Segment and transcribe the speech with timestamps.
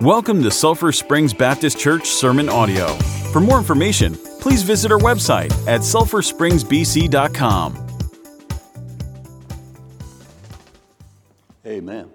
[0.00, 2.94] Welcome to Sulphur Springs Baptist Church Sermon Audio.
[3.34, 7.86] For more information, please visit our website at sulphurspringsbc.com.
[11.66, 12.08] Amen.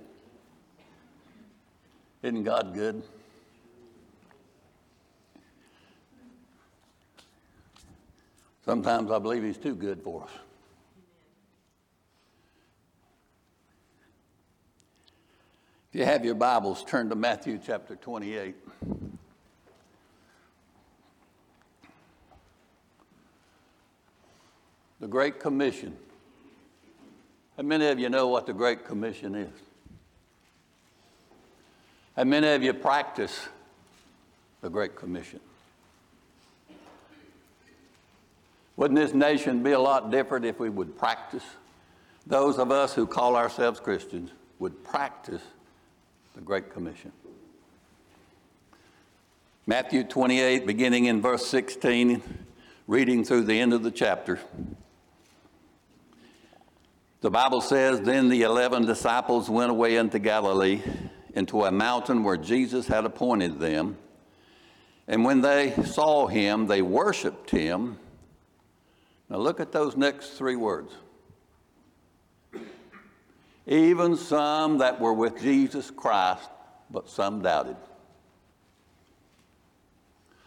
[2.23, 3.03] Isn't God good?
[8.65, 10.31] Sometimes I believe He's too good for us.
[15.95, 18.53] You have your Bibles, turn to Matthew chapter 28.
[24.99, 25.95] The Great Commission.
[27.55, 29.53] How many of you know what the Great Commission is?
[32.17, 33.47] How many of you practice
[34.59, 35.39] the Great Commission?
[38.75, 41.45] Wouldn't this nation be a lot different if we would practice?
[42.27, 45.41] Those of us who call ourselves Christians would practice
[46.35, 47.13] the Great Commission.
[49.65, 52.21] Matthew 28, beginning in verse 16,
[52.87, 54.39] reading through the end of the chapter.
[57.21, 60.81] The Bible says, Then the eleven disciples went away into Galilee,
[61.33, 63.97] into a mountain where Jesus had appointed them.
[65.07, 67.97] And when they saw him, they worshiped him.
[69.29, 70.91] Now look at those next three words.
[73.67, 76.49] Even some that were with Jesus Christ,
[76.91, 77.77] but some doubted.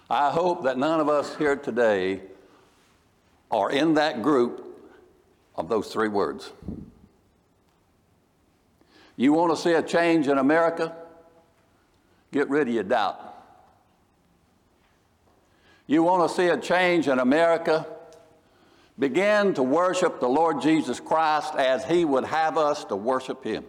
[0.09, 2.21] I hope that none of us here today
[3.51, 4.65] are in that group
[5.57, 6.53] of those three words.
[9.17, 10.95] You want to see a change in America?
[12.31, 13.21] Get rid of your doubt.
[15.89, 17.87] You want to see a change in America?
[18.99, 23.65] Begin to worship the Lord Jesus Christ as He would have us to worship Him.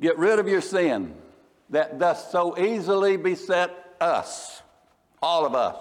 [0.00, 1.14] Get rid of your sin
[1.68, 3.70] that does so easily beset
[4.00, 4.62] us,
[5.22, 5.76] all of us.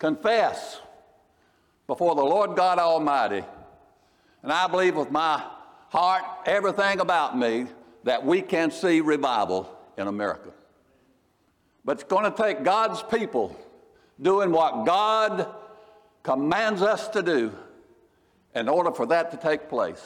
[0.00, 0.80] Confess
[1.86, 3.44] before the Lord God Almighty,
[4.42, 5.42] and I believe with my
[5.90, 7.66] heart, everything about me,
[8.02, 10.50] that we can see revival in America.
[11.84, 13.56] But it's going to take God's people
[14.20, 15.48] doing what God
[16.22, 17.52] commands us to do
[18.54, 20.02] in order for that to take place.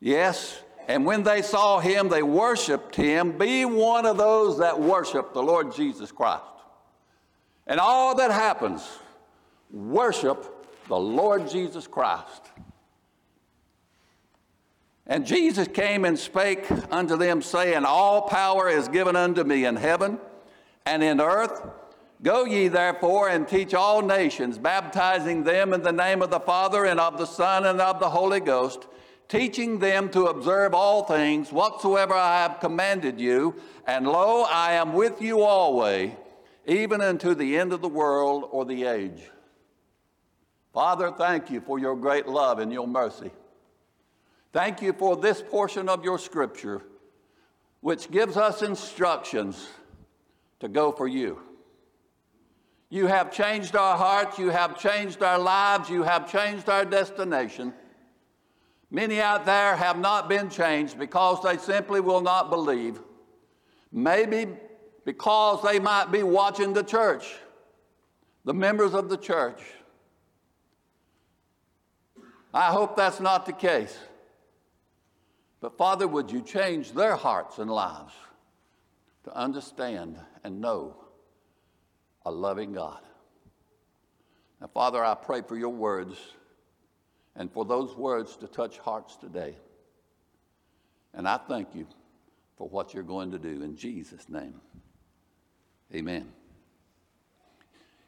[0.00, 3.38] Yes, and when they saw him, they worshiped him.
[3.38, 6.42] Be one of those that worship the Lord Jesus Christ.
[7.66, 8.86] And all that happens,
[9.70, 12.50] worship the Lord Jesus Christ.
[15.06, 19.76] And Jesus came and spake unto them, saying, All power is given unto me in
[19.76, 20.18] heaven
[20.84, 21.62] and in earth.
[22.22, 26.84] Go ye therefore and teach all nations, baptizing them in the name of the Father
[26.84, 28.86] and of the Son and of the Holy Ghost,
[29.28, 33.56] teaching them to observe all things whatsoever I have commanded you.
[33.86, 36.12] And lo, I am with you always,
[36.64, 39.22] even unto the end of the world or the age.
[40.72, 43.32] Father, thank you for your great love and your mercy.
[44.52, 46.82] Thank you for this portion of your scripture,
[47.80, 49.68] which gives us instructions
[50.60, 51.40] to go for you.
[52.92, 54.38] You have changed our hearts.
[54.38, 55.88] You have changed our lives.
[55.88, 57.72] You have changed our destination.
[58.90, 63.00] Many out there have not been changed because they simply will not believe.
[63.90, 64.46] Maybe
[65.06, 67.34] because they might be watching the church,
[68.44, 69.62] the members of the church.
[72.52, 73.96] I hope that's not the case.
[75.62, 78.12] But Father, would you change their hearts and lives
[79.24, 81.01] to understand and know
[82.24, 83.00] a loving God.
[84.60, 86.16] Now, Father, I pray for your words
[87.34, 89.56] and for those words to touch hearts today.
[91.14, 91.86] And I thank you
[92.56, 94.60] for what you're going to do in Jesus' name.
[95.94, 96.28] Amen.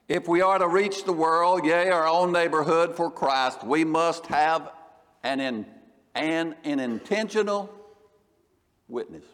[0.08, 4.26] If we are to reach the world, yea, our own neighborhood for Christ, we must
[4.26, 4.70] have
[5.22, 5.66] an, in,
[6.14, 7.74] an, an intentional
[8.86, 9.24] witness.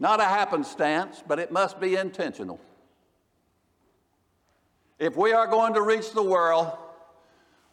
[0.00, 2.60] Not a happenstance, but it must be intentional.
[4.98, 6.76] If we are going to reach the world,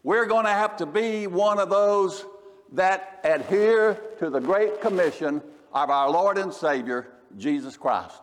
[0.04, 2.26] we're going to have to be one of those
[2.74, 5.42] that adhere to the great commission
[5.74, 7.08] of our Lord and Savior,
[7.38, 8.22] Jesus Christ.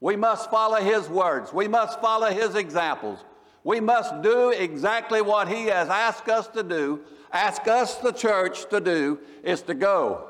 [0.00, 1.52] We must follow His words.
[1.52, 3.18] We must follow His examples.
[3.64, 7.00] We must do exactly what He has asked us to do,
[7.32, 10.28] ask us, the church, to do, is to go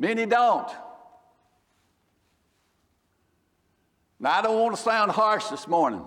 [0.00, 0.66] Many don't.
[4.18, 6.02] Now, I don't want to sound harsh this morning,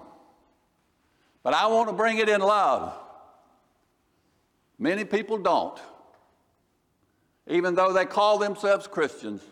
[1.44, 2.92] but I want to bring it in love.
[4.80, 5.80] Many people don't,
[7.48, 9.44] even though they call themselves Christians.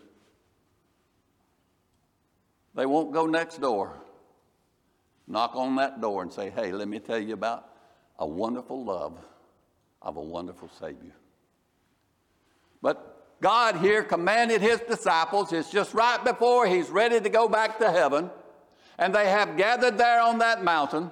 [2.74, 3.96] They won't go next door,
[5.28, 7.68] knock on that door, and say, Hey, let me tell you about
[8.18, 9.16] a wonderful love
[10.00, 11.14] of a wonderful Savior.
[12.80, 13.11] But
[13.42, 17.90] God here commanded his disciples, it's just right before he's ready to go back to
[17.90, 18.30] heaven,
[18.98, 21.10] and they have gathered there on that mountain,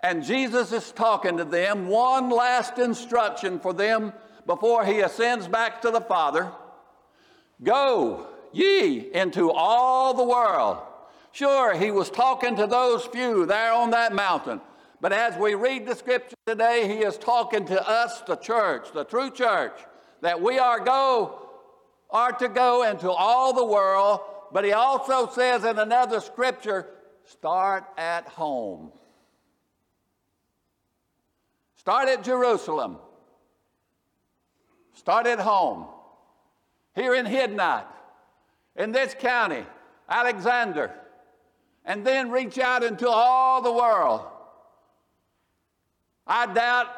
[0.00, 4.12] and Jesus is talking to them, one last instruction for them
[4.46, 6.50] before he ascends back to the Father
[7.62, 10.78] Go ye into all the world.
[11.32, 14.60] Sure, he was talking to those few there on that mountain.
[15.00, 19.04] But as we read the scripture today, he is talking to us, the church, the
[19.04, 19.78] true church,
[20.20, 21.48] that we are go
[22.10, 24.20] are to go into all the world.
[24.52, 26.86] But he also says in another scripture,
[27.24, 28.92] start at home.
[31.76, 32.98] Start at Jerusalem.
[34.94, 35.86] Start at home.
[36.94, 37.86] Here in Hiddenite,
[38.76, 39.64] in this county,
[40.08, 40.92] Alexander,
[41.84, 44.26] and then reach out into all the world.
[46.26, 46.88] I doubt,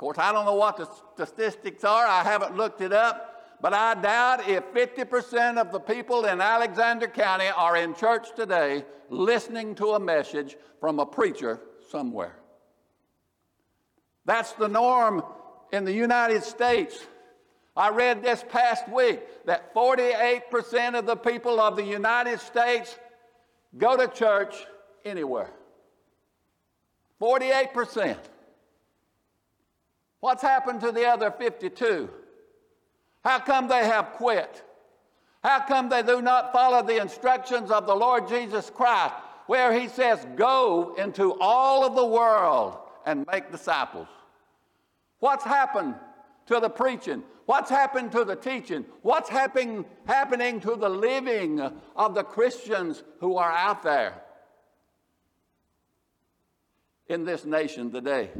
[0.00, 3.94] course, I don't know what the statistics are, I haven't looked it up, but I
[3.94, 9.88] doubt if 50% of the people in Alexander County are in church today listening to
[9.88, 11.60] a message from a preacher
[11.90, 12.34] somewhere.
[14.24, 15.22] That's the norm
[15.70, 17.06] in the United States.
[17.76, 22.98] I read this past week that 48% of the people of the United States
[23.76, 24.56] go to church
[25.04, 25.50] anywhere.
[27.20, 28.16] 48%.
[30.20, 32.10] What's happened to the other 52?
[33.24, 34.62] How come they have quit?
[35.42, 39.14] How come they do not follow the instructions of the Lord Jesus Christ,
[39.46, 42.76] where He says, Go into all of the world
[43.06, 44.08] and make disciples?
[45.18, 45.94] What's happened
[46.46, 47.22] to the preaching?
[47.46, 48.84] What's happened to the teaching?
[49.02, 51.60] What's happening, happening to the living
[51.96, 54.22] of the Christians who are out there
[57.08, 58.30] in this nation today?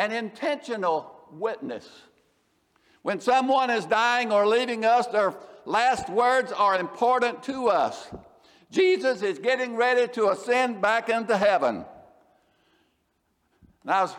[0.00, 1.86] An intentional witness.
[3.02, 5.34] When someone is dying or leaving us, their
[5.66, 8.08] last words are important to us.
[8.70, 11.84] Jesus is getting ready to ascend back into heaven.
[13.82, 14.16] And I was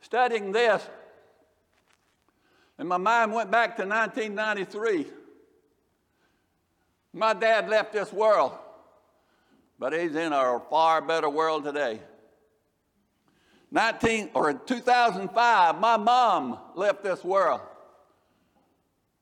[0.00, 0.84] studying this,
[2.76, 5.06] and my mind went back to 1993.
[7.12, 8.58] My dad left this world,
[9.78, 12.00] but he's in a far better world today.
[13.70, 17.60] 19 or 2005, my mom left this world,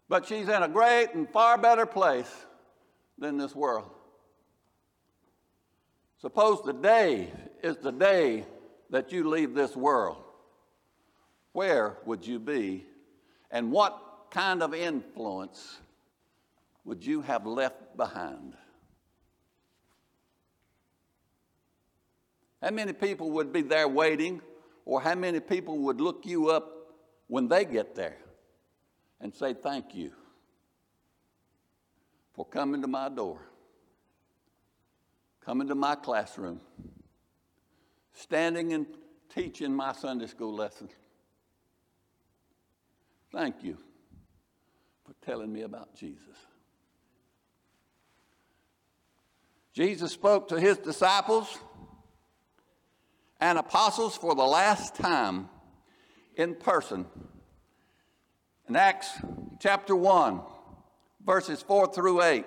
[0.09, 2.47] but she's in a great and far better place
[3.19, 3.91] than this world.
[6.21, 7.31] Suppose the day
[7.63, 8.47] is the day
[8.91, 10.17] that you leave this world,
[11.53, 12.87] where would you be?
[13.51, 15.79] And what kind of influence
[16.85, 18.55] would you have left behind?
[22.63, 24.41] How many people would be there waiting,
[24.85, 26.73] or how many people would look you up
[27.27, 28.17] when they get there
[29.21, 30.13] and say, Thank you
[32.35, 33.41] for coming to my door,
[35.45, 36.61] coming to my classroom?
[38.19, 38.87] standing and
[39.35, 40.89] teaching my Sunday school lesson.
[43.33, 43.79] Thank you
[45.05, 46.37] for telling me about Jesus.
[49.73, 51.59] Jesus spoke to his disciples
[53.41, 55.49] and apostles for the last time
[56.37, 57.07] in person.
[58.69, 59.09] In Acts
[59.61, 60.41] chapter 1,
[61.25, 62.45] verses 4 through 8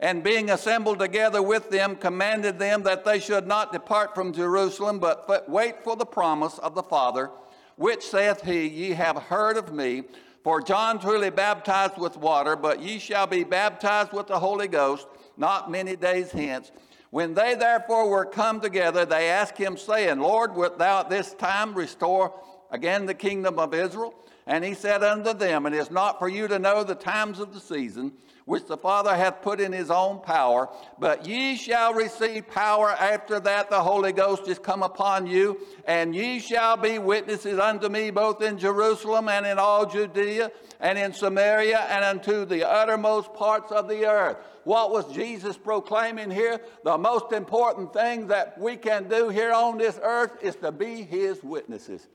[0.00, 4.98] and being assembled together with them, commanded them that they should not depart from Jerusalem,
[4.98, 7.30] but wait for the promise of the Father,
[7.76, 10.02] which saith he, Ye have heard of me.
[10.42, 15.06] For John truly baptized with water, but ye shall be baptized with the Holy Ghost
[15.36, 16.70] not many days hence.
[17.14, 21.32] When they therefore were come together, they asked him, saying, Lord, wilt thou at this
[21.34, 22.34] time restore
[22.72, 24.16] again the kingdom of Israel?
[24.48, 27.54] And he said unto them, It is not for you to know the times of
[27.54, 30.68] the season which the Father hath put in his own power.
[30.98, 36.14] But ye shall receive power after that the Holy Ghost is come upon you, and
[36.14, 41.12] ye shall be witnesses unto me both in Jerusalem and in all Judea and in
[41.12, 44.36] Samaria and unto the uttermost parts of the earth.
[44.64, 46.60] What was Jesus proclaiming here?
[46.84, 51.02] The most important thing that we can do here on this earth is to be
[51.02, 52.06] his witnesses.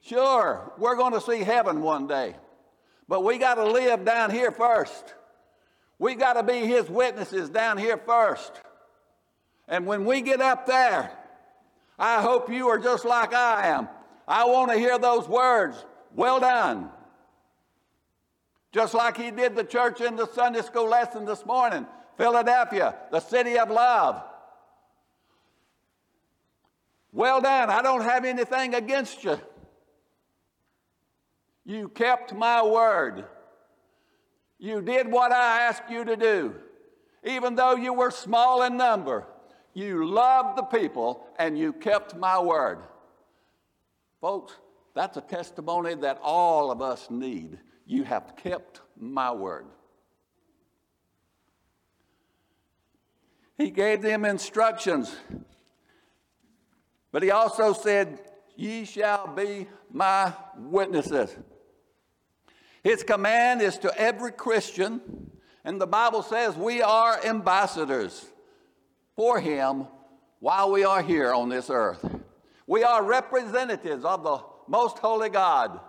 [0.00, 2.36] Sure, we're going to see heaven one day,
[3.08, 5.14] but we got to live down here first.
[5.98, 8.52] We got to be his witnesses down here first.
[9.66, 11.10] And when we get up there,
[11.98, 13.88] I hope you are just like I am.
[14.26, 16.90] I want to hear those words, well done.
[18.72, 21.86] Just like he did the church in the Sunday school lesson this morning,
[22.16, 24.22] Philadelphia, the city of love.
[27.12, 27.70] Well done.
[27.70, 29.40] I don't have anything against you.
[31.64, 33.24] You kept my word.
[34.58, 36.54] You did what I asked you to do.
[37.24, 39.24] Even though you were small in number,
[39.74, 42.78] you loved the people and you kept my word.
[44.20, 44.54] Folks,
[44.94, 47.58] that's a testimony that all of us need.
[47.86, 49.66] You have kept my word.
[53.56, 55.14] He gave them instructions,
[57.10, 58.20] but he also said,
[58.56, 61.36] Ye shall be my witnesses.
[62.82, 65.30] His command is to every Christian,
[65.64, 68.24] and the Bible says we are ambassadors
[69.16, 69.86] for him
[70.40, 72.04] while we are here on this earth.
[72.66, 75.80] We are representatives of the most holy God.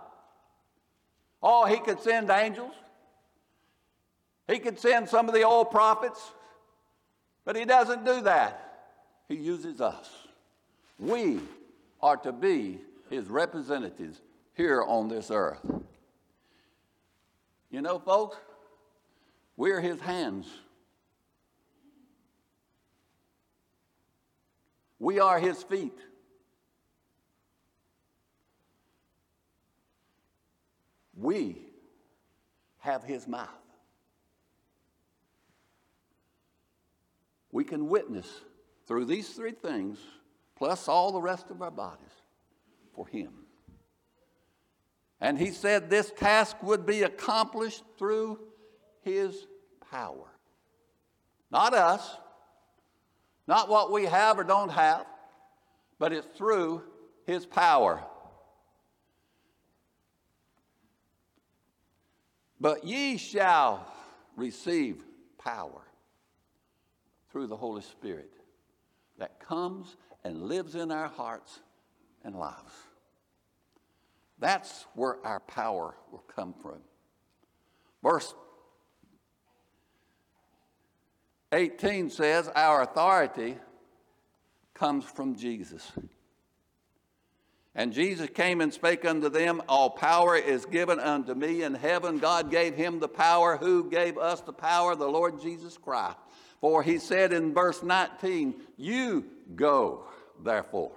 [1.42, 2.72] Oh, he could send angels.
[4.48, 6.32] He could send some of the old prophets,
[7.44, 8.96] but he doesn't do that.
[9.28, 10.10] He uses us.
[10.98, 11.40] We
[12.02, 12.78] are to be
[13.08, 14.20] his representatives
[14.54, 15.60] here on this earth.
[17.70, 18.36] You know, folks,
[19.56, 20.46] we're his hands.
[24.98, 25.98] We are his feet.
[31.16, 31.58] We
[32.78, 33.48] have his mouth.
[37.52, 38.26] We can witness
[38.86, 39.98] through these three things,
[40.56, 42.12] plus all the rest of our bodies,
[42.94, 43.39] for him.
[45.20, 48.38] And he said this task would be accomplished through
[49.02, 49.46] his
[49.90, 50.26] power.
[51.50, 52.16] Not us,
[53.46, 55.04] not what we have or don't have,
[55.98, 56.82] but it's through
[57.26, 58.02] his power.
[62.60, 63.86] But ye shall
[64.36, 65.02] receive
[65.38, 65.82] power
[67.30, 68.32] through the Holy Spirit
[69.18, 71.60] that comes and lives in our hearts
[72.24, 72.72] and lives.
[74.40, 76.78] That's where our power will come from.
[78.02, 78.34] Verse
[81.52, 83.56] 18 says, Our authority
[84.74, 85.92] comes from Jesus.
[87.74, 92.18] And Jesus came and spake unto them, All power is given unto me in heaven.
[92.18, 93.58] God gave him the power.
[93.58, 94.96] Who gave us the power?
[94.96, 96.16] The Lord Jesus Christ.
[96.60, 100.04] For he said in verse 19, You go,
[100.42, 100.92] therefore,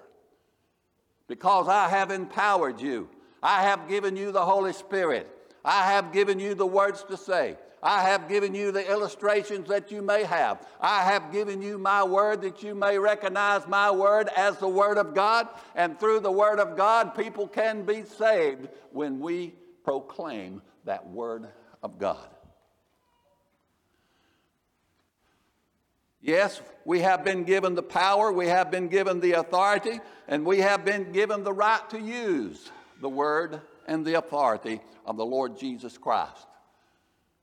[1.27, 3.09] because I have empowered you.
[3.43, 5.29] I have given you the Holy Spirit.
[5.65, 7.57] I have given you the words to say.
[7.83, 10.65] I have given you the illustrations that you may have.
[10.79, 14.97] I have given you my word that you may recognize my word as the word
[14.97, 15.49] of God.
[15.75, 21.49] And through the word of God, people can be saved when we proclaim that word
[21.83, 22.29] of God.
[26.21, 30.59] Yes, we have been given the power, we have been given the authority, and we
[30.59, 32.71] have been given the right to use
[33.03, 36.47] the word and the authority of the Lord Jesus Christ.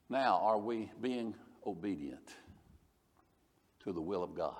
[0.08, 1.34] Now, are we being
[1.66, 2.26] obedient
[3.84, 4.54] to the will of God?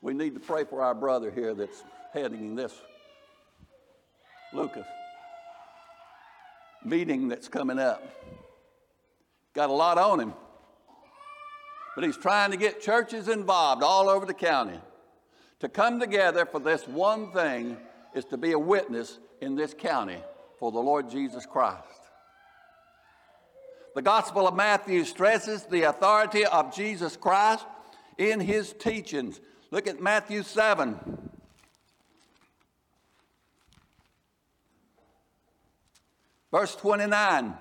[0.00, 2.72] We need to pray for our brother here that's heading in this,
[4.54, 4.86] Lucas,
[6.82, 8.02] meeting that's coming up.
[9.52, 10.32] Got a lot on him.
[11.96, 14.78] But he's trying to get churches involved all over the county
[15.60, 17.78] to come together for this one thing
[18.14, 20.18] is to be a witness in this county
[20.58, 21.82] for the Lord Jesus Christ.
[23.94, 27.64] The Gospel of Matthew stresses the authority of Jesus Christ
[28.18, 29.40] in his teachings.
[29.70, 30.98] Look at Matthew 7.
[36.52, 37.54] Verse 29.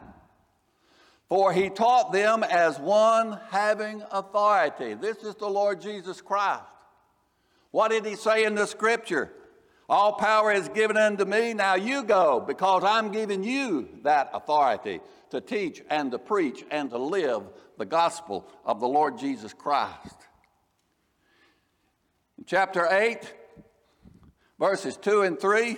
[1.27, 4.93] For he taught them as one having authority.
[4.93, 6.63] This is the Lord Jesus Christ.
[7.71, 9.31] What did he say in the scripture?
[9.89, 11.53] All power is given unto me.
[11.53, 15.01] Now you go, because I'm giving you that authority
[15.31, 17.43] to teach and to preach and to live
[17.77, 20.15] the gospel of the Lord Jesus Christ.
[22.37, 23.33] In chapter 8,
[24.59, 25.77] verses 2 and 3.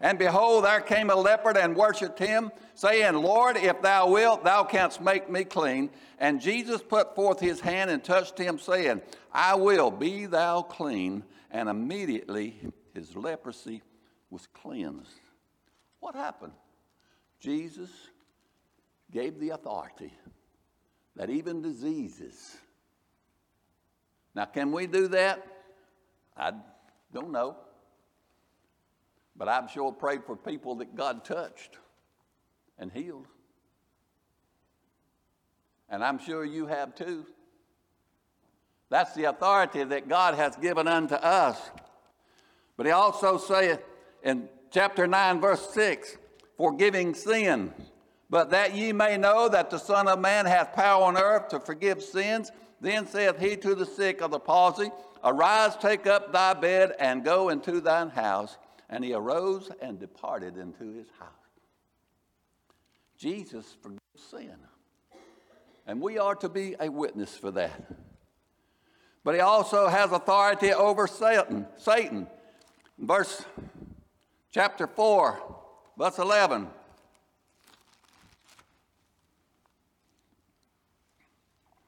[0.00, 4.62] And behold, there came a leopard and worshipped him, saying, Lord, if thou wilt, thou
[4.62, 5.88] canst make me clean.
[6.18, 9.00] And Jesus put forth his hand and touched him, saying,
[9.32, 11.24] I will, be thou clean.
[11.50, 12.60] And immediately
[12.92, 13.82] his leprosy
[14.28, 15.20] was cleansed.
[16.00, 16.52] What happened?
[17.40, 17.90] Jesus
[19.10, 20.12] gave the authority
[21.14, 22.56] that even diseases.
[24.34, 25.46] Now, can we do that?
[26.36, 26.52] I
[27.14, 27.56] don't know.
[29.38, 31.78] But I'm sure prayed for people that God touched
[32.78, 33.26] and healed.
[35.88, 37.26] And I'm sure you have too.
[38.88, 41.58] That's the authority that God has given unto us.
[42.76, 43.80] But he also saith
[44.22, 46.16] in chapter 9, verse 6,
[46.56, 47.72] forgiving sin,
[48.28, 51.60] but that ye may know that the Son of Man hath power on earth to
[51.60, 52.50] forgive sins.
[52.80, 54.90] Then saith he to the sick of the palsy,
[55.24, 58.58] Arise, take up thy bed, and go into thine house.
[58.88, 61.28] And he arose and departed into his house.
[63.18, 64.00] Jesus forgives
[64.30, 64.54] sin.
[65.86, 67.80] And we are to be a witness for that.
[69.24, 71.66] But he also has authority over Satan.
[71.76, 72.26] Satan.
[72.98, 73.44] Verse
[74.52, 75.42] chapter 4,
[75.98, 76.68] verse 11.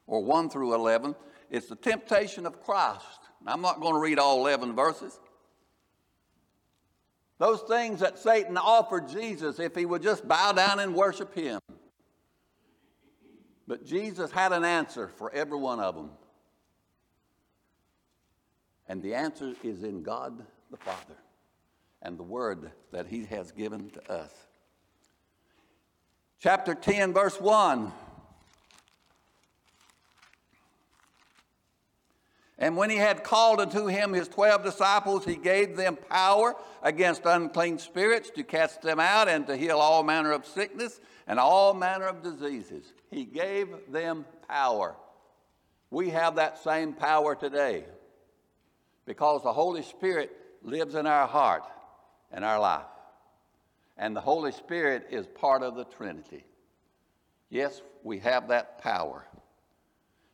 [0.05, 1.15] Or 1 through 11.
[1.49, 3.05] It's the temptation of Christ.
[3.47, 5.19] I'm not going to read all 11 verses.
[7.39, 11.59] Those things that Satan offered Jesus if he would just bow down and worship him.
[13.65, 16.11] But Jesus had an answer for every one of them.
[18.87, 21.15] And the answer is in God the Father
[22.01, 24.33] and the word that he has given to us.
[26.39, 27.91] Chapter 10, verse 1.
[32.61, 37.25] And when he had called unto him his twelve disciples, he gave them power against
[37.25, 41.73] unclean spirits to cast them out and to heal all manner of sickness and all
[41.73, 42.93] manner of diseases.
[43.09, 44.97] He gave them power.
[45.89, 47.85] We have that same power today
[49.05, 51.63] because the Holy Spirit lives in our heart
[52.29, 52.83] and our life.
[53.97, 56.43] And the Holy Spirit is part of the Trinity.
[57.49, 59.25] Yes, we have that power.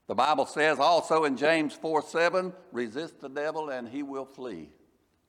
[0.07, 4.69] The Bible says also in James 4 7, resist the devil and he will flee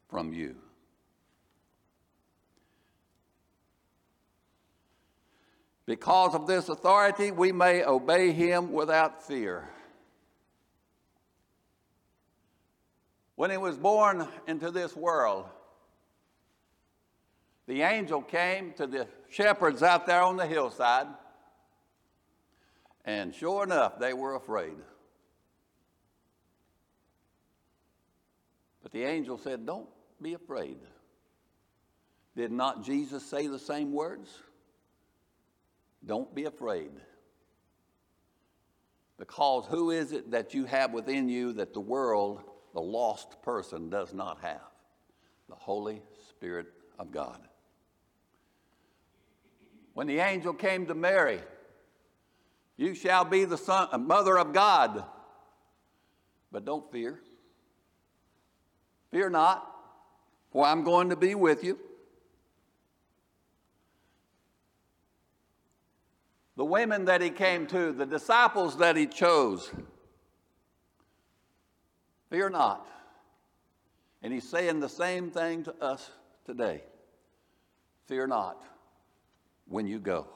[0.09, 0.57] from you.
[5.87, 9.71] Because of this authority, we may obey him without fear.
[13.37, 15.47] When he was born into this world,
[17.67, 21.07] the angel came to the shepherds out there on the hillside
[23.07, 24.75] and sure enough, they were afraid.
[28.83, 29.89] But the angel said, Don't
[30.21, 30.79] be afraid.
[32.37, 34.29] Did not Jesus say the same words?
[36.05, 36.91] Don't be afraid.
[39.19, 42.43] Because who is it that you have within you that the world,
[42.75, 44.61] the lost person, does not have?
[45.49, 46.67] The Holy Spirit
[46.99, 47.41] of God.
[49.95, 51.41] When the angel came to Mary,
[52.77, 55.05] you shall be the son, mother of God.
[56.53, 57.21] But don't fear.
[59.11, 59.67] Fear not,
[60.51, 61.79] for I'm going to be with you.
[66.57, 69.71] The women that he came to, the disciples that he chose,
[72.31, 72.87] fear not.
[74.23, 76.11] And he's saying the same thing to us
[76.45, 76.83] today.
[78.07, 78.63] Fear not
[79.69, 80.27] when you go.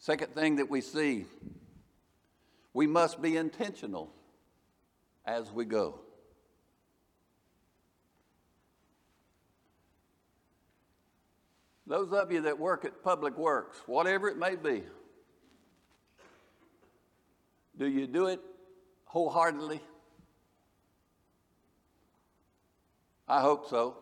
[0.00, 1.26] Second thing that we see,
[2.72, 4.10] we must be intentional
[5.26, 6.00] as we go.
[11.86, 14.84] Those of you that work at Public Works, whatever it may be,
[17.76, 18.40] do you do it
[19.04, 19.82] wholeheartedly?
[23.28, 23.98] I hope so.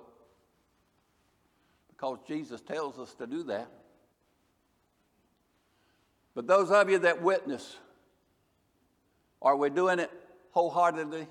[1.88, 3.68] Because Jesus tells us to do that.
[6.38, 7.76] But those of you that witness,
[9.42, 10.08] are we doing it
[10.52, 11.26] wholeheartedly,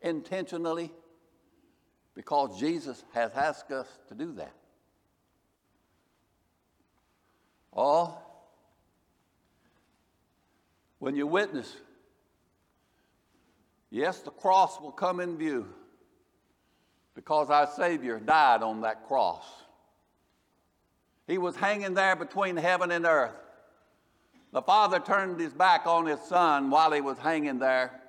[0.00, 0.90] intentionally?
[2.14, 4.54] Because Jesus has asked us to do that.
[7.72, 8.16] Or,
[10.98, 11.70] when you witness,
[13.90, 15.68] yes, the cross will come in view
[17.14, 19.44] because our Savior died on that cross.
[21.26, 23.36] He was hanging there between heaven and earth.
[24.52, 28.00] The father turned his back on his son while he was hanging there,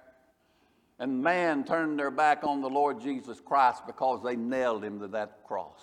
[0.97, 5.07] and man turned their back on the Lord Jesus Christ because they nailed him to
[5.09, 5.79] that cross.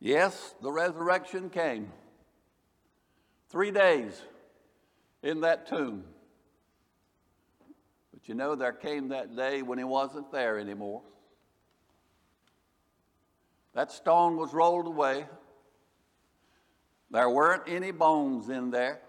[0.00, 1.92] Yes, the resurrection came.
[3.50, 4.20] Three days
[5.22, 6.04] in that tomb.
[8.12, 11.02] But you know, there came that day when he wasn't there anymore.
[13.74, 15.26] That stone was rolled away.
[17.10, 19.00] There weren't any bones in there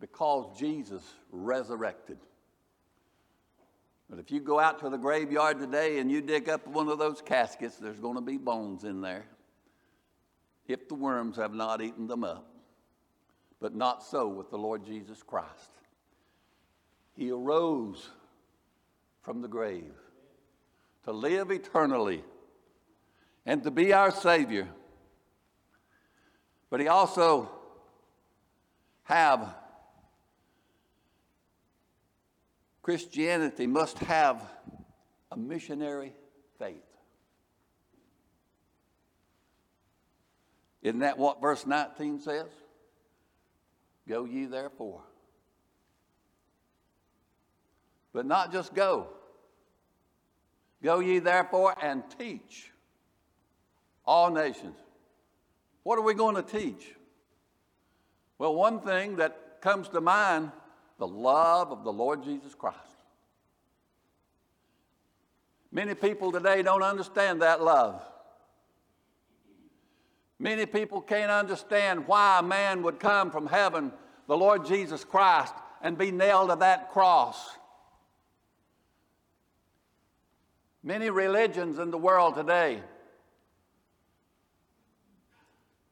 [0.00, 2.18] because Jesus resurrected.
[4.08, 6.98] But if you go out to the graveyard today and you dig up one of
[6.98, 9.24] those caskets, there's going to be bones in there
[10.68, 12.46] if the worms have not eaten them up.
[13.60, 15.70] But not so with the Lord Jesus Christ.
[17.16, 18.08] He arose
[19.22, 19.94] from the grave
[21.04, 22.24] to live eternally
[23.46, 24.68] and to be our Savior.
[26.72, 27.50] But He also
[29.02, 29.54] have
[32.80, 34.42] Christianity must have
[35.30, 36.14] a missionary
[36.58, 36.76] faith.
[40.80, 42.48] Isn't that what verse 19 says?
[44.08, 45.02] Go ye therefore.
[48.14, 49.08] But not just go.
[50.82, 52.72] Go ye therefore and teach
[54.06, 54.78] all nations.
[55.82, 56.94] What are we going to teach?
[58.38, 60.52] Well, one thing that comes to mind
[60.98, 62.78] the love of the Lord Jesus Christ.
[65.72, 68.00] Many people today don't understand that love.
[70.38, 73.92] Many people can't understand why a man would come from heaven,
[74.28, 77.50] the Lord Jesus Christ, and be nailed to that cross.
[80.84, 82.82] Many religions in the world today.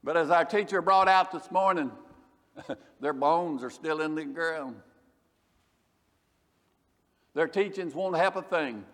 [0.03, 1.91] But as our teacher brought out this morning,
[3.01, 4.77] their bones are still in the ground.
[7.35, 8.85] Their teachings won't help a thing.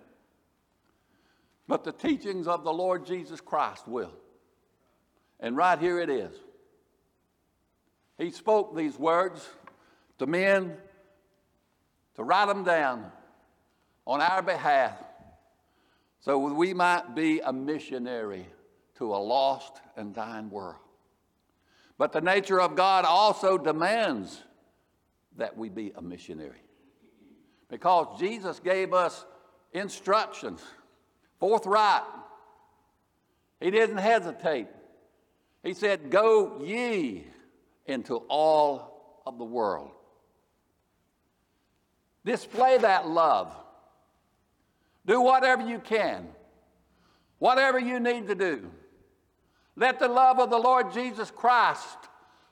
[1.69, 4.13] But the teachings of the Lord Jesus Christ will.
[5.41, 6.35] And right here it is.
[8.19, 9.49] He spoke these words
[10.19, 10.77] to men
[12.15, 13.11] to write them down
[14.07, 14.97] on our behalf
[16.21, 18.47] so we might be a missionary
[18.97, 20.86] to a lost and dying world.
[21.99, 24.43] But the nature of God also demands
[25.37, 26.63] that we be a missionary
[27.69, 29.25] because Jesus gave us
[29.73, 30.63] instructions,
[31.39, 32.03] forthright.
[33.61, 34.69] He didn't hesitate.
[35.63, 37.27] He said, Go ye
[37.87, 39.91] into all of the world.
[42.25, 43.53] Display that love.
[45.07, 46.29] Do whatever you can,
[47.39, 48.71] whatever you need to do.
[49.77, 51.99] Let the love of the Lord Jesus Christ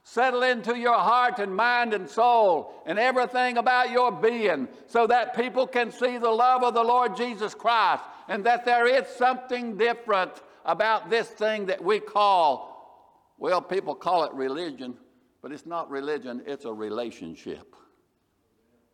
[0.02, 5.34] settle into your heart and mind and soul and everything about your being so that
[5.34, 9.78] people can see the love of the Lord Jesus Christ and that there is something
[9.78, 10.32] different
[10.66, 14.94] about this thing that we call, well, people call it religion,
[15.40, 17.74] but it's not religion, it's a relationship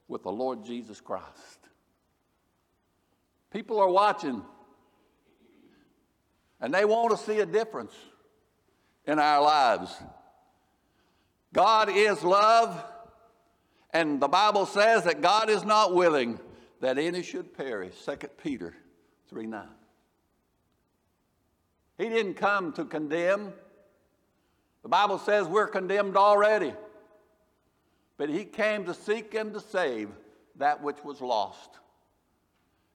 [0.07, 1.59] with the Lord Jesus Christ.
[3.51, 4.43] People are watching
[6.61, 7.95] and they want to see a difference
[9.07, 9.95] in our lives.
[11.53, 12.83] God is love,
[13.93, 16.39] and the Bible says that God is not willing
[16.81, 17.95] that any should perish.
[18.05, 18.75] 2 Peter
[19.29, 19.67] 3 9.
[21.99, 23.53] He didn't come to condemn.
[24.83, 26.73] The Bible says we're condemned already.
[28.17, 30.09] But He came to seek and to save
[30.57, 31.71] that which was lost.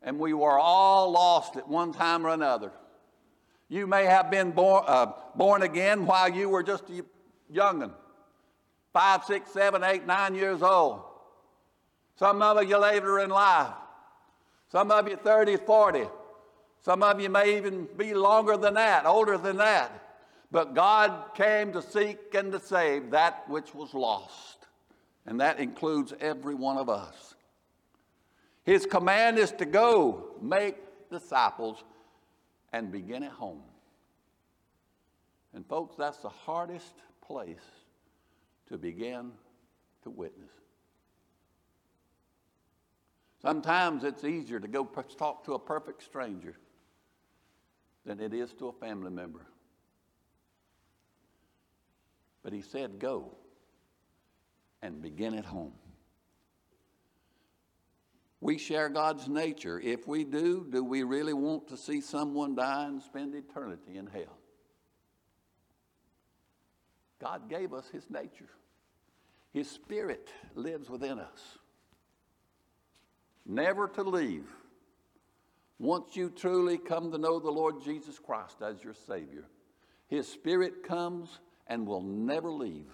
[0.01, 2.71] And we were all lost at one time or another.
[3.69, 7.03] You may have been born, uh, born again while you were just a
[7.49, 7.91] young'un
[8.95, 11.01] five, six, seven, eight, nine years old.
[12.15, 13.73] Some of you later in life.
[14.71, 16.05] Some of you 30, 40.
[16.81, 19.91] Some of you may even be longer than that, older than that.
[20.49, 24.65] But God came to seek and to save that which was lost.
[25.25, 27.35] And that includes every one of us.
[28.63, 30.77] His command is to go make
[31.09, 31.83] disciples
[32.73, 33.61] and begin at home.
[35.53, 36.93] And, folks, that's the hardest
[37.25, 37.63] place
[38.67, 39.31] to begin
[40.03, 40.51] to witness.
[43.41, 44.83] Sometimes it's easier to go
[45.17, 46.55] talk to a perfect stranger
[48.05, 49.45] than it is to a family member.
[52.43, 53.35] But he said, Go
[54.81, 55.73] and begin at home.
[58.41, 59.79] We share God's nature.
[59.79, 64.07] If we do, do we really want to see someone die and spend eternity in
[64.07, 64.37] hell?
[67.19, 68.49] God gave us his nature.
[69.53, 71.57] His spirit lives within us.
[73.45, 74.45] Never to leave.
[75.79, 79.45] Once you truly come to know the Lord Jesus Christ as your Savior,
[80.07, 82.91] His Spirit comes and will never leave.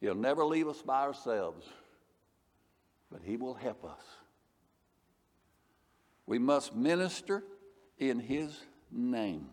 [0.00, 1.66] He'll never leave us by ourselves,
[3.10, 4.02] but He will help us.
[6.26, 7.44] We must minister
[7.98, 8.58] in His
[8.90, 9.48] name.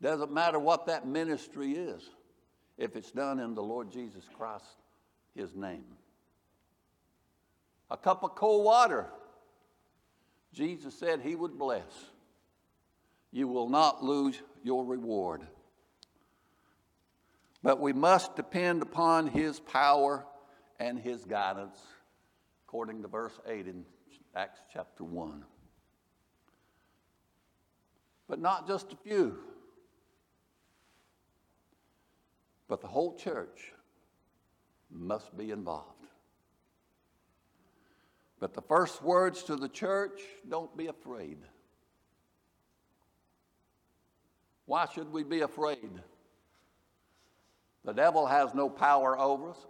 [0.00, 2.08] Doesn't matter what that ministry is,
[2.76, 4.64] if it's done in the Lord Jesus Christ,
[5.34, 5.84] His name.
[7.90, 9.06] A cup of cold water,
[10.52, 11.82] Jesus said He would bless.
[13.32, 15.46] You will not lose your reward.
[17.62, 20.24] But we must depend upon His power
[20.78, 21.80] and His guidance,
[22.66, 23.84] according to verse 8 in
[24.34, 25.44] Acts chapter 1.
[28.28, 29.38] But not just a few,
[32.68, 33.72] but the whole church
[34.90, 36.06] must be involved.
[38.40, 41.38] But the first words to the church don't be afraid.
[44.66, 45.90] Why should we be afraid?
[47.84, 49.66] The devil has no power over us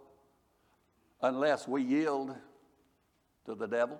[1.21, 2.35] unless we yield
[3.45, 3.99] to the devil.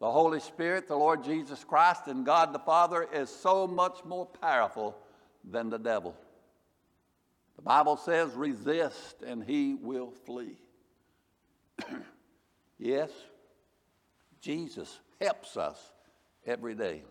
[0.00, 4.26] The Holy Spirit, the Lord Jesus Christ, and God the Father is so much more
[4.26, 4.96] powerful
[5.44, 6.16] than the devil.
[7.56, 10.56] The Bible says, resist and he will flee.
[12.78, 13.10] yes,
[14.40, 15.78] Jesus helps us
[16.44, 17.04] every day.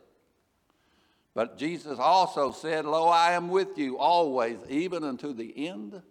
[1.33, 6.01] But Jesus also said, Lo, I am with you always, even unto the end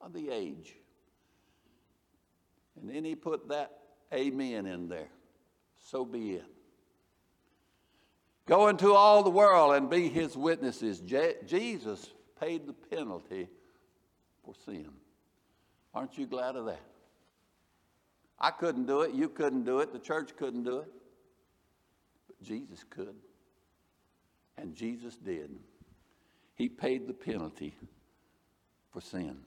[0.00, 0.76] of the age.
[2.82, 3.70] And then he put that
[4.12, 5.08] amen in there.
[5.88, 6.44] So be it.
[8.44, 10.98] Go into all the world and be his witnesses.
[10.98, 13.48] Je- Jesus paid the penalty
[14.44, 14.90] for sin.
[15.94, 16.82] Aren't you glad of that?
[18.40, 19.14] I couldn't do it.
[19.14, 19.92] You couldn't do it.
[19.92, 20.88] The church couldn't do it.
[22.26, 23.14] But Jesus could.
[24.58, 25.50] And Jesus did.
[26.56, 27.76] He paid the penalty
[28.90, 29.38] for sin.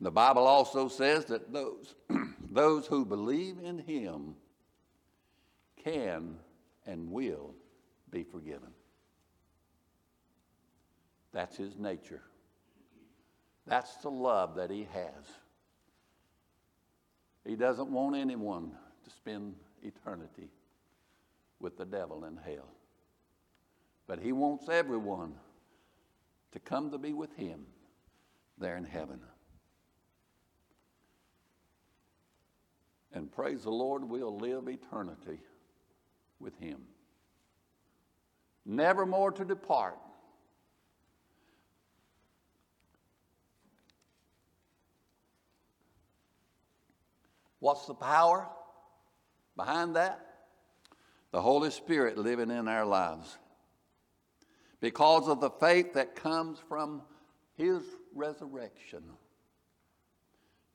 [0.00, 1.94] The Bible also says that those,
[2.50, 4.34] those who believe in him
[5.82, 6.36] can
[6.86, 7.54] and will
[8.10, 8.70] be forgiven.
[11.32, 12.22] That's his nature.
[13.66, 15.24] That's the love that he has.
[17.44, 18.72] He doesn't want anyone
[19.04, 20.50] to spend eternity
[21.60, 22.68] with the devil in hell.
[24.06, 25.34] But he wants everyone
[26.52, 27.66] to come to be with him
[28.58, 29.20] there in heaven.
[33.16, 35.40] And praise the Lord, we'll live eternity
[36.38, 36.82] with him.
[38.66, 39.96] Never more to depart.
[47.58, 48.46] What's the power
[49.56, 50.20] behind that?
[51.30, 53.38] The Holy Spirit living in our lives.
[54.78, 57.00] Because of the faith that comes from
[57.56, 57.80] His
[58.14, 59.04] resurrection.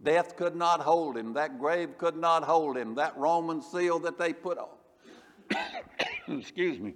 [0.03, 1.33] Death could not hold him.
[1.33, 2.95] That grave could not hold him.
[2.95, 4.69] That Roman seal that they put on,
[6.39, 6.95] excuse me,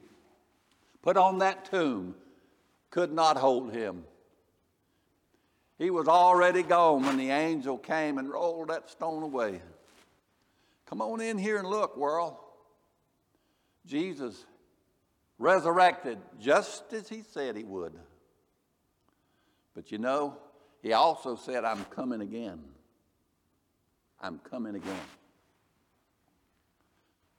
[1.02, 2.16] put on that tomb
[2.90, 4.04] could not hold him.
[5.78, 9.62] He was already gone when the angel came and rolled that stone away.
[10.86, 12.38] Come on in here and look, world.
[13.86, 14.46] Jesus
[15.38, 17.94] resurrected just as he said he would.
[19.74, 20.38] But you know,
[20.82, 22.64] he also said, I'm coming again.
[24.22, 25.00] I'm coming again.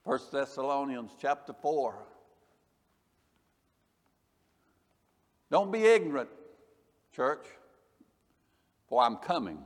[0.03, 1.95] 1 Thessalonians chapter 4.
[5.49, 6.29] Don't be ignorant,
[7.13, 7.45] church,
[8.87, 9.59] for I'm coming.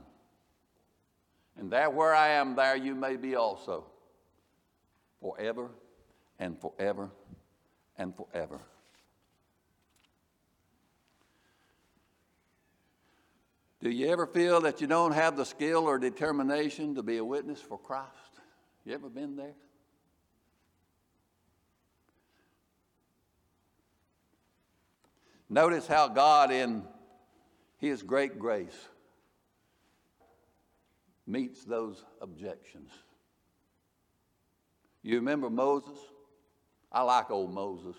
[1.58, 3.84] And there where I am, there you may be also,
[5.20, 5.70] forever
[6.38, 7.10] and forever
[7.98, 8.60] and forever.
[13.82, 17.24] Do you ever feel that you don't have the skill or determination to be a
[17.24, 18.06] witness for Christ?
[18.84, 19.54] You ever been there?
[25.50, 26.84] Notice how God, in
[27.78, 28.88] His great grace,
[31.26, 32.90] meets those objections.
[35.02, 35.98] You remember Moses?
[36.92, 37.96] I like old Moses.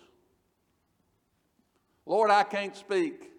[2.05, 3.32] Lord, I can't speak.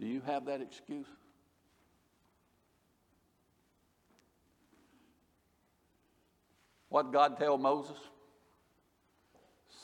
[0.00, 1.06] Do you have that excuse?
[6.88, 7.98] What God tell Moses?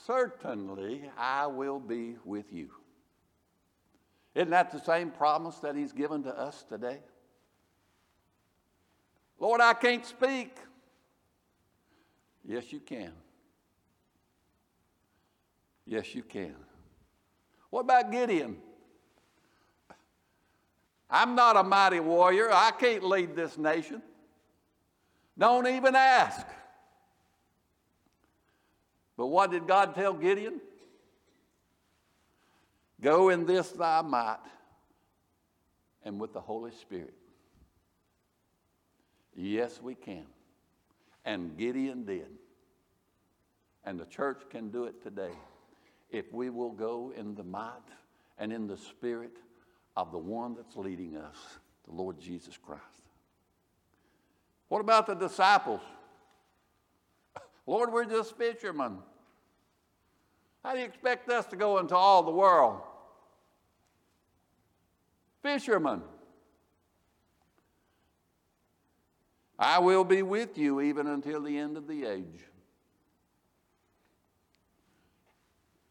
[0.06, 2.70] Certainly I will be with you.
[4.34, 6.98] Isn't that the same promise that he's given to us today?
[9.38, 10.56] Lord, I can't speak.
[12.44, 13.12] Yes, you can.
[15.84, 16.54] Yes, you can.
[17.70, 18.56] What about Gideon?
[21.08, 22.50] I'm not a mighty warrior.
[22.52, 24.02] I can't lead this nation.
[25.38, 26.46] Don't even ask.
[29.16, 30.60] But what did God tell Gideon?
[33.00, 34.38] Go in this thy might
[36.02, 37.14] and with the Holy Spirit.
[39.34, 40.26] Yes, we can.
[41.24, 42.28] And Gideon did.
[43.84, 45.32] And the church can do it today
[46.10, 47.72] if we will go in the might
[48.38, 49.36] and in the spirit
[49.96, 51.36] of the one that's leading us,
[51.88, 52.82] the Lord Jesus Christ.
[54.68, 55.80] What about the disciples?
[57.66, 58.98] Lord, we're just fishermen.
[60.62, 62.80] How do you expect us to go into all the world?
[65.42, 66.02] Fishermen.
[69.58, 72.44] I will be with you even until the end of the age.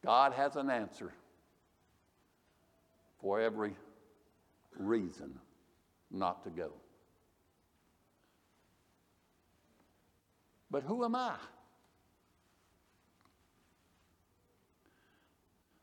[0.03, 1.11] God has an answer
[3.19, 3.73] for every
[4.77, 5.39] reason
[6.11, 6.71] not to go.
[10.71, 11.35] But who am I?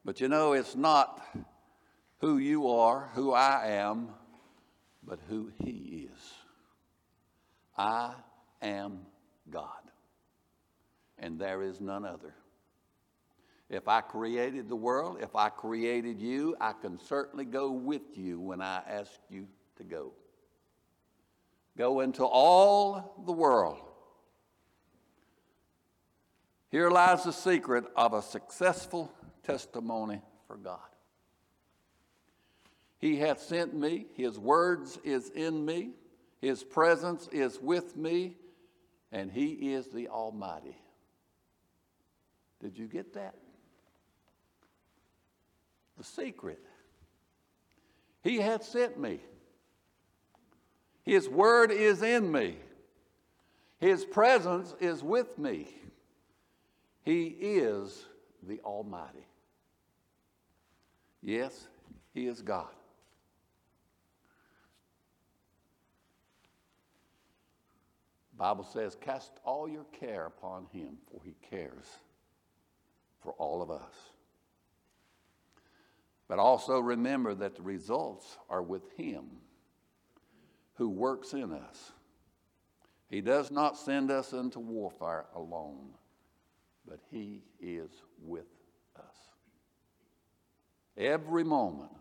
[0.05, 1.25] But you know, it's not
[2.19, 4.09] who you are, who I am,
[5.05, 6.35] but who He is.
[7.77, 8.15] I
[8.61, 9.01] am
[9.51, 9.83] God,
[11.19, 12.35] and there is none other.
[13.73, 18.39] If I created the world, if I created you, I can certainly go with you
[18.39, 20.13] when I ask you to go.
[21.79, 23.81] Go into all the world.
[26.71, 29.11] Here lies the secret of a successful
[29.43, 30.79] testimony for God.
[32.99, 35.93] He hath sent me, His words is in me,
[36.43, 38.37] His presence is with me,
[39.11, 40.77] and He is the Almighty.
[42.61, 43.35] Did you get that?
[46.03, 46.59] The secret.
[48.23, 49.21] He hath sent me.
[51.05, 52.57] His word is in me.
[53.79, 55.69] His presence is with me.
[57.05, 58.05] He is
[58.43, 59.27] the Almighty.
[61.21, 61.69] Yes,
[62.15, 62.67] He is God.
[68.37, 71.87] Bible says, cast all your care upon him, for he cares
[73.21, 74.12] for all of us.
[76.33, 79.25] But also remember that the results are with Him
[80.77, 81.93] who works in us.
[83.11, 85.91] He does not send us into warfare alone,
[86.89, 88.47] but He is with
[88.97, 89.15] us.
[90.97, 91.93] Every moment.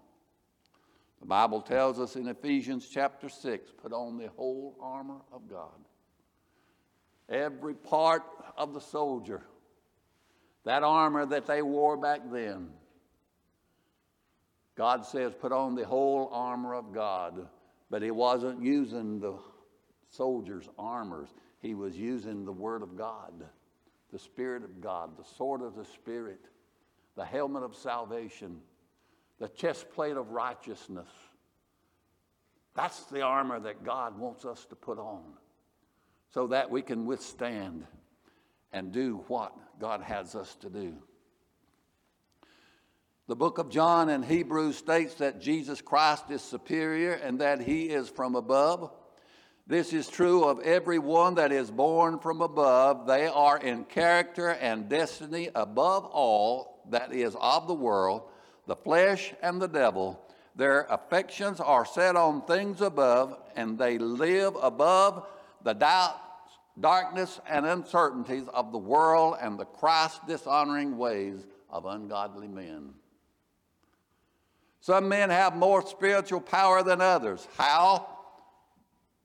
[1.20, 5.76] The Bible tells us in Ephesians chapter 6 put on the whole armor of God.
[7.28, 8.24] Every part
[8.56, 9.42] of the soldier,
[10.64, 12.70] that armor that they wore back then,
[14.82, 17.48] God says, put on the whole armor of God.
[17.92, 19.36] But he wasn't using the
[20.10, 23.32] soldiers' armors, he was using the Word of God,
[24.12, 26.40] the Spirit of God, the sword of the Spirit,
[27.16, 28.58] the helmet of salvation,
[29.38, 31.10] the chest plate of righteousness.
[32.74, 35.22] That's the armor that God wants us to put on
[36.34, 37.86] so that we can withstand
[38.74, 40.96] and do what God has us to do.
[43.32, 47.86] The book of John and Hebrews states that Jesus Christ is superior and that he
[47.86, 48.92] is from above.
[49.66, 53.08] This is true of every one that is born from above.
[53.08, 58.24] They are in character and destiny above all that is of the world,
[58.68, 60.22] the flesh and the devil.
[60.58, 65.26] Their affections are set on things above, and they live above
[65.64, 66.20] the doubts,
[66.78, 72.94] darkness, and uncertainties of the world and the Christ dishonoring ways of ungodly men.
[74.82, 77.48] Some men have more spiritual power than others.
[77.56, 78.08] How?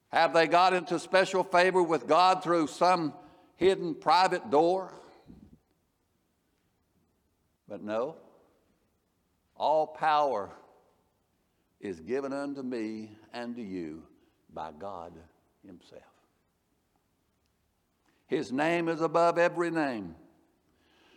[0.08, 3.14] Have they got into special favor with God through some
[3.56, 4.92] hidden private door?
[7.66, 8.16] But no.
[9.56, 10.50] All power
[11.80, 14.02] is given unto me and to you
[14.52, 15.14] by God
[15.66, 16.02] Himself.
[18.26, 20.16] His name is above every name.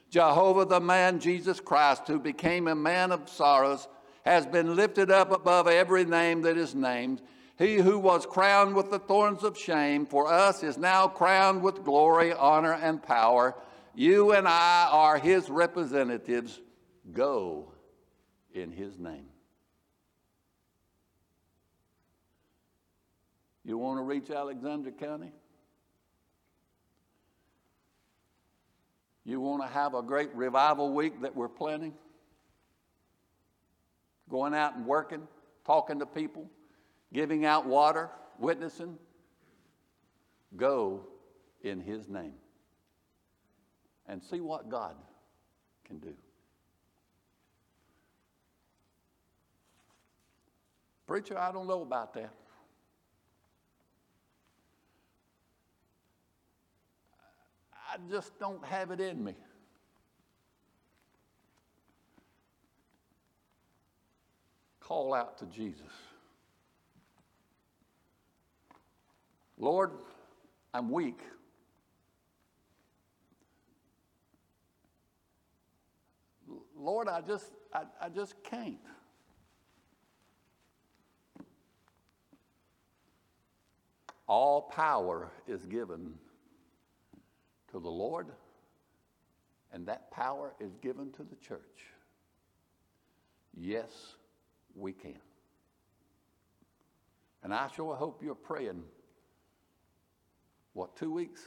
[0.10, 3.88] Jehovah, the man Jesus Christ, who became a man of sorrows
[4.26, 7.22] has been lifted up above every name that is named.
[7.58, 11.84] He who was crowned with the thorns of shame for us is now crowned with
[11.84, 13.56] glory, honor, and power.
[13.94, 16.62] You and I are his representatives.
[17.12, 17.74] Go
[18.54, 19.26] in his name.
[23.66, 25.32] You want to reach Alexander County?
[29.26, 31.94] You want to have a great revival week that we're planning?
[34.30, 35.28] Going out and working,
[35.66, 36.50] talking to people,
[37.14, 38.98] giving out water, witnessing.
[40.56, 41.08] Go
[41.64, 42.34] in His name.
[44.08, 44.96] and see what God
[45.86, 46.14] can do.
[51.06, 52.32] Preacher, I don't know about that.
[57.74, 59.36] I just don't have it in me.
[64.90, 65.86] Call out to Jesus.
[69.56, 69.92] Lord,
[70.74, 71.20] I'm weak.
[76.76, 78.80] Lord, I just, I, I just can't.
[84.28, 86.16] All power is given
[87.72, 88.30] to the Lord,
[89.72, 91.60] and that power is given to the church.
[93.56, 94.16] Yes,
[94.76, 95.20] we can.
[97.44, 98.84] And I sure hope you're praying,
[100.74, 101.42] what, two weeks?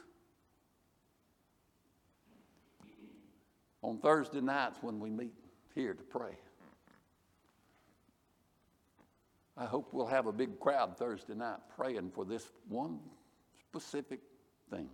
[3.82, 5.34] On Thursday nights when we meet
[5.74, 6.36] here to pray.
[9.56, 13.00] I hope we'll have a big crowd Thursday night praying for this one
[13.58, 14.20] specific
[14.70, 14.88] thing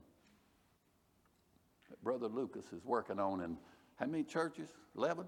[1.88, 3.56] that Brother Lucas is working on in
[3.96, 4.68] how many churches?
[4.96, 5.26] 11?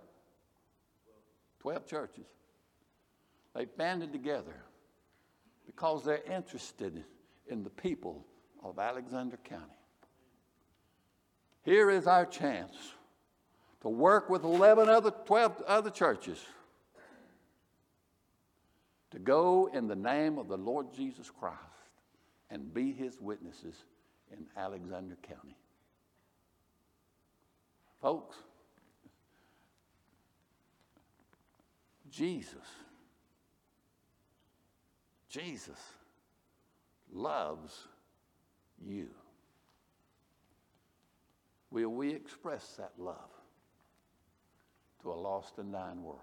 [1.60, 2.26] 12 churches.
[3.54, 4.54] They've banded together
[5.66, 7.04] because they're interested
[7.48, 8.24] in the people
[8.62, 9.64] of Alexander County.
[11.62, 12.74] Here is our chance
[13.82, 16.44] to work with 11 other, 12 other churches
[19.10, 21.56] to go in the name of the Lord Jesus Christ
[22.50, 23.74] and be his witnesses
[24.32, 25.56] in Alexander County.
[28.00, 28.36] Folks,
[32.10, 32.54] Jesus,
[35.30, 35.78] Jesus
[37.12, 37.86] loves
[38.84, 39.08] you.
[41.70, 43.30] Will we express that love
[45.02, 46.18] to a lost and dying world?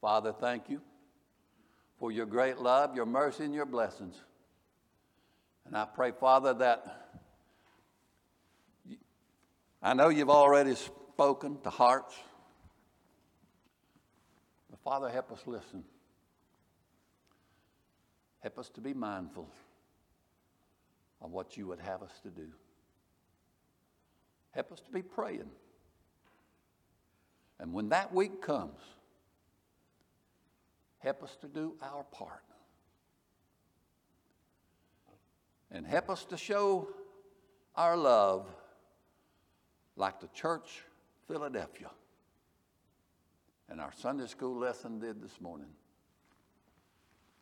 [0.00, 0.80] Father, thank you
[1.98, 4.16] for your great love, your mercy, and your blessings.
[5.64, 7.20] And I pray, Father, that
[9.80, 12.14] I know you've already spoken to hearts.
[14.68, 15.84] But Father, help us listen.
[18.42, 19.48] Help us to be mindful
[21.20, 22.48] of what you would have us to do.
[24.50, 25.50] Help us to be praying.
[27.58, 28.80] And when that week comes,
[31.02, 32.44] Help us to do our part.
[35.70, 36.88] And help us to show
[37.74, 38.46] our love
[39.96, 40.84] like the church
[41.26, 41.90] Philadelphia
[43.68, 45.70] and our Sunday school lesson did this morning.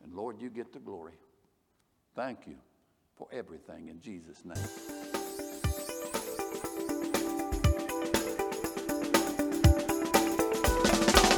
[0.03, 1.15] And Lord, you get the glory.
[2.17, 2.57] Thank you
[3.17, 4.57] for everything in Jesus' name.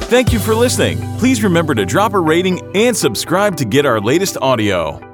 [0.09, 0.99] Thank you for listening.
[1.17, 5.12] Please remember to drop a rating and subscribe to get our latest audio.